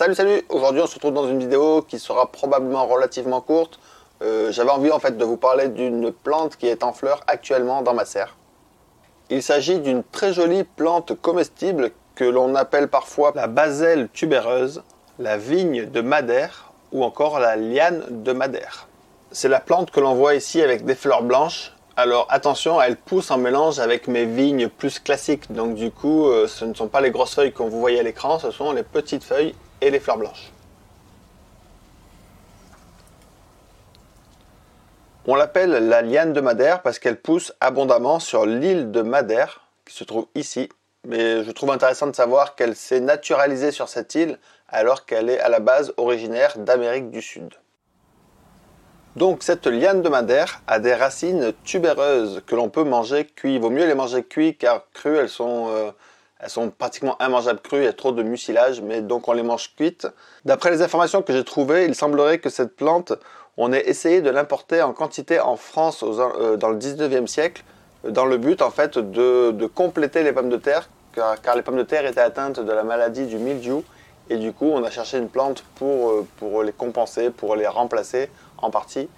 [0.00, 3.78] Salut salut Aujourd'hui on se retrouve dans une vidéo qui sera probablement relativement courte.
[4.22, 7.82] Euh, j'avais envie en fait de vous parler d'une plante qui est en fleur actuellement
[7.82, 8.34] dans ma serre.
[9.28, 14.82] Il s'agit d'une très jolie plante comestible que l'on appelle parfois la baselle tubéreuse,
[15.18, 18.88] la vigne de Madère ou encore la liane de Madère.
[19.32, 23.30] C'est la plante que l'on voit ici avec des fleurs blanches alors attention, elle pousse
[23.30, 25.52] en mélange avec mes vignes plus classiques.
[25.52, 28.02] Donc du coup, euh, ce ne sont pas les grosses feuilles que vous voyez à
[28.02, 29.54] l'écran, ce sont les petites feuilles
[29.88, 30.52] les fleurs blanches.
[35.26, 39.94] On l'appelle la liane de Madère parce qu'elle pousse abondamment sur l'île de Madère, qui
[39.94, 40.68] se trouve ici.
[41.06, 44.38] Mais je trouve intéressant de savoir qu'elle s'est naturalisée sur cette île
[44.68, 47.54] alors qu'elle est à la base originaire d'Amérique du Sud.
[49.16, 53.58] Donc cette liane de madère a des racines tubéreuses que l'on peut manger cuit.
[53.58, 55.90] Vaut mieux les manger cuits car crues elles sont, euh,
[56.42, 59.42] elles sont pratiquement immangeables crues, il y a trop de mucilage, mais donc on les
[59.42, 60.06] mange cuites.
[60.44, 63.12] D'après les informations que j'ai trouvées, il semblerait que cette plante,
[63.56, 67.62] on ait essayé de l'importer en quantité en France euh, dans le 19e siècle,
[68.08, 71.82] dans le but en fait de, compléter les pommes de terre, car, les pommes de
[71.82, 73.84] terre étaient atteintes de la maladie du mildiou,
[74.30, 77.66] et du coup on a cherché une plante pour, euh, pour les compenser, pour les
[77.66, 79.08] remplacer en partie.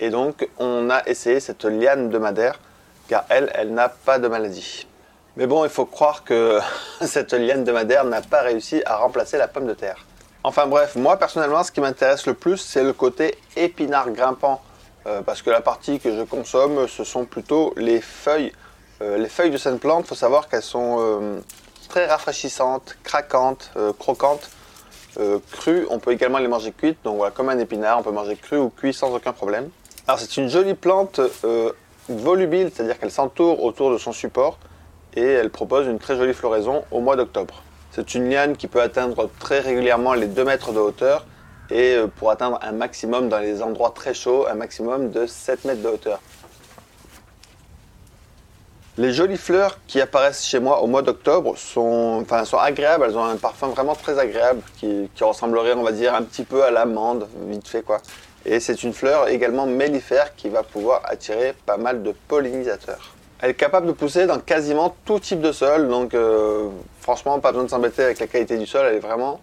[0.00, 2.60] Et donc, on a essayé cette liane de Madère,
[3.08, 4.87] car elle, elle n'a pas de maladie.
[5.38, 6.58] Mais bon, il faut croire que
[7.00, 10.04] cette liane de Madère n'a pas réussi à remplacer la pomme de terre.
[10.42, 14.60] Enfin bref, moi personnellement, ce qui m'intéresse le plus, c'est le côté épinard grimpant.
[15.06, 18.52] Euh, parce que la partie que je consomme, ce sont plutôt les feuilles.
[19.00, 21.38] Euh, les feuilles de cette plante, il faut savoir qu'elles sont euh,
[21.88, 24.50] très rafraîchissantes, craquantes, croquantes.
[25.20, 28.10] Euh, cru, on peut également les manger cuites, donc voilà, comme un épinard, on peut
[28.10, 29.70] manger cru ou cuit sans aucun problème.
[30.08, 31.20] Alors c'est une jolie plante
[32.08, 34.58] volubile, c'est-à-dire qu'elle s'entoure autour de son support
[35.14, 37.62] et elle propose une très jolie floraison au mois d'octobre.
[37.90, 41.24] C'est une liane qui peut atteindre très régulièrement les 2 mètres de hauteur
[41.70, 45.64] et euh, pour atteindre un maximum dans les endroits très chauds, un maximum de 7
[45.64, 46.20] mètres de hauteur.
[48.98, 53.16] Les jolies fleurs qui apparaissent chez moi au mois d'octobre sont, enfin, sont agréables, elles
[53.16, 56.72] ont un parfum vraiment très agréable qui, ressemblerait, on va dire, un petit peu à
[56.72, 58.00] l'amande, vite fait quoi.
[58.44, 63.14] Et c'est une fleur également mellifère qui va pouvoir attirer pas mal de pollinisateurs.
[63.40, 66.68] Elle est capable de pousser dans quasiment tout type de sol, donc euh,
[67.00, 69.40] franchement pas besoin de s'embêter avec la qualité du sol, elle est vraiment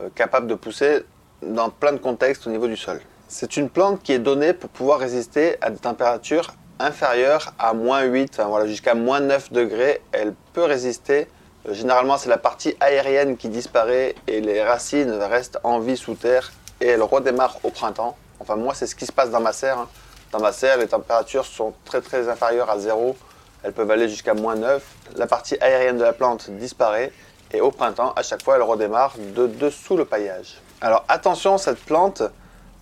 [0.00, 1.02] euh, capable de pousser
[1.40, 3.00] dans plein de contextes au niveau du sol.
[3.28, 8.02] C'est une plante qui est donnée pour pouvoir résister à des températures inférieure à moins
[8.02, 11.26] 8, voilà, jusqu'à moins 9 degrés, elle peut résister.
[11.66, 16.16] Euh, généralement, c'est la partie aérienne qui disparaît et les racines restent en vie sous
[16.16, 18.14] terre et elles redémarrent au printemps.
[18.40, 19.78] Enfin, moi, c'est ce qui se passe dans ma serre.
[19.78, 19.88] Hein.
[20.32, 23.14] Dans ma serre, les températures sont très très inférieures à 0.
[23.62, 24.82] Elles peuvent aller jusqu'à moins 9.
[25.16, 27.12] La partie aérienne de la plante disparaît
[27.52, 30.58] et au printemps, à chaque fois, elle redémarre de dessous le paillage.
[30.80, 32.22] Alors attention, cette plante,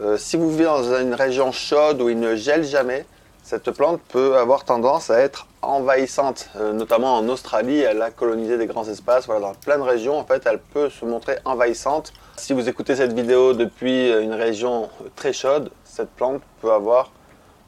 [0.00, 3.04] euh, si vous vivez dans une région chaude où il ne gèle jamais,
[3.42, 8.56] cette plante peut avoir tendance à être envahissante, euh, notamment en Australie, elle a colonisé
[8.56, 12.14] des grands espaces, voilà, dans plein de régions, en fait, elle peut se montrer envahissante.
[12.38, 17.10] Si vous écoutez cette vidéo depuis une région très chaude, cette plante peut avoir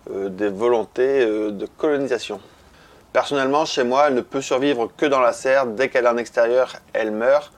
[0.09, 2.41] des volontés euh, de colonisation.
[3.13, 5.67] Personnellement, chez moi, elle ne peut survivre que dans la serre.
[5.67, 7.53] Dès qu'elle est en extérieur, elle meurt.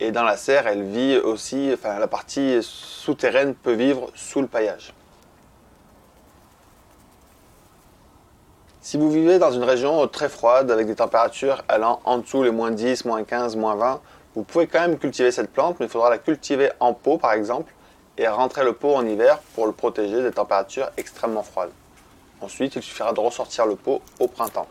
[0.00, 4.48] Et dans la serre, elle vit aussi, enfin, la partie souterraine peut vivre sous le
[4.48, 4.92] paillage.
[8.80, 12.50] Si vous vivez dans une région très froide avec des températures allant en dessous les
[12.50, 14.00] moins 10, moins 15, moins 20,
[14.34, 17.32] vous pouvez quand même cultiver cette plante, mais il faudra la cultiver en pot par
[17.32, 17.72] exemple
[18.18, 21.70] et rentrer le pot en hiver pour le protéger des températures extrêmement froides.
[22.44, 24.68] Ensuite, il suffira de ressortir le pot au printemps.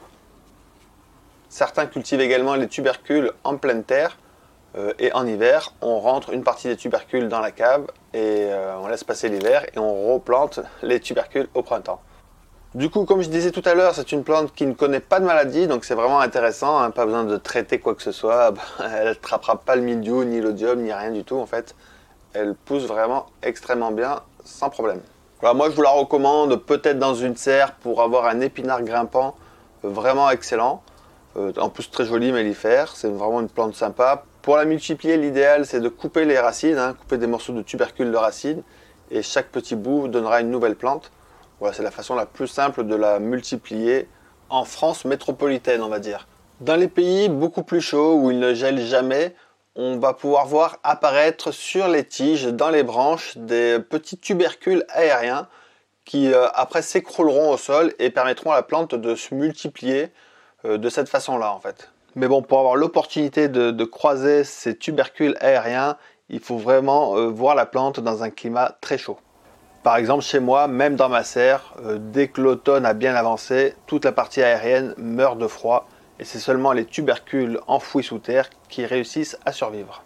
[1.50, 4.20] Certains cultivent également les tubercules en pleine terre
[4.76, 8.78] euh, et en hiver, on rentre une partie des tubercules dans la cave et euh,
[8.78, 12.00] on laisse passer l'hiver et on replante les tubercules au printemps.
[12.76, 15.20] Du coup, comme je disais tout à l'heure, c'est une plante qui ne connaît pas
[15.20, 16.78] de maladie, donc c'est vraiment intéressant.
[16.80, 18.54] Hein, pas besoin de traiter quoi que ce soit.
[18.80, 21.74] Elle ne trappera pas le mildiou, ni l'odium, ni rien du tout en fait.
[22.34, 25.02] Elle pousse vraiment extrêmement bien, sans problème.
[25.52, 29.36] Moi je vous la recommande peut-être dans une serre pour avoir un épinard grimpant
[29.84, 30.82] vraiment excellent.
[31.36, 34.24] Euh, en plus très joli mellifère, c'est vraiment une plante sympa.
[34.42, 38.10] Pour la multiplier, l'idéal c'est de couper les racines, hein, couper des morceaux de tubercules
[38.10, 38.64] de racines,
[39.12, 41.12] et chaque petit bout donnera une nouvelle plante.
[41.60, 44.08] Voilà, c'est la façon la plus simple de la multiplier
[44.50, 46.26] en France métropolitaine, on va dire.
[46.62, 49.36] Dans les pays beaucoup plus chauds où il ne gèle jamais,
[49.76, 55.48] on va pouvoir voir apparaître sur les tiges, dans les branches, des petits tubercules aériens
[56.06, 60.12] qui euh, après s'écrouleront au sol et permettront à la plante de se multiplier
[60.66, 61.92] euh, de cette façon-là en fait.
[62.16, 65.98] Mais bon, pour avoir l'opportunité de, croiser ces tubercules aériens,
[66.30, 69.18] il faut vraiment euh, voir la plante dans un climat très chaud.
[69.82, 74.06] Par exemple, chez moi, même dans ma serre, dès que l'automne a bien avancé, toute
[74.06, 75.88] la partie aérienne meurt de froid
[76.20, 80.04] et c'est seulement les tubercules enfouis sous terre qui réussissent à survivre.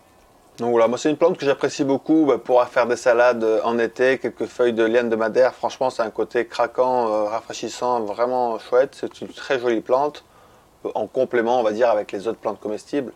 [0.58, 3.78] Donc voilà, moi c'est une plante que j'apprécie beaucoup bah, pour faire des salades en
[3.78, 5.54] été, quelques feuilles de liane de madère.
[5.54, 8.98] Franchement, c'est un côté craquant, euh, rafraîchissant, vraiment chouette.
[9.00, 10.24] C'est une très jolie plante,
[10.96, 13.14] en complément, on va dire, avec les autres plantes comestibles.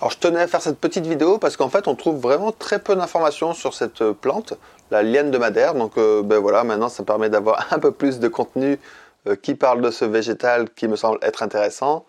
[0.00, 2.78] Alors je tenais à faire cette petite vidéo parce qu'en fait on trouve vraiment très
[2.78, 4.54] peu d'informations sur cette plante,
[4.90, 5.74] la liane de Madère.
[5.74, 8.80] Donc euh, ben voilà, maintenant ça permet d'avoir un peu plus de contenu
[9.28, 12.04] euh, qui parle de ce végétal qui me semble être intéressant.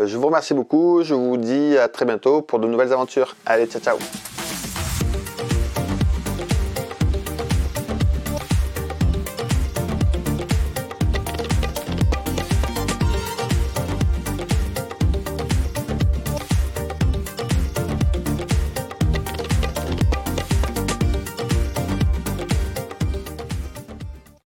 [0.00, 3.36] Euh, je vous remercie beaucoup, je vous dis à très bientôt pour de nouvelles aventures.
[3.46, 4.33] Allez, ciao ciao